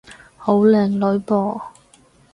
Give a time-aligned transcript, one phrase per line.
[0.35, 1.61] 好靚女噃